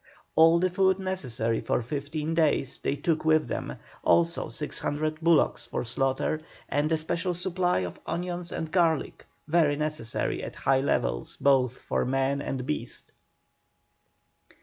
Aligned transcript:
All 0.35 0.57
the 0.57 0.71
food 0.71 0.97
necessary 0.97 1.61
for 1.61 1.83
fifteen 1.83 2.33
days 2.33 2.79
they 2.79 2.95
took 2.95 3.23
with 3.23 3.47
them, 3.47 3.75
also 4.03 4.49
600 4.49 5.19
bullocks 5.21 5.67
for 5.67 5.83
slaughter, 5.83 6.39
and 6.67 6.91
a 6.91 6.97
special 6.97 7.35
supply 7.35 7.81
of 7.81 7.99
onions 8.07 8.51
and 8.51 8.71
garlic, 8.71 9.27
very 9.47 9.75
necessary 9.75 10.41
at 10.41 10.55
high 10.55 10.81
levels 10.81 11.37
both 11.37 11.77
for 11.77 12.03
man 12.03 12.41
and 12.41 12.65
beast. 12.65 13.11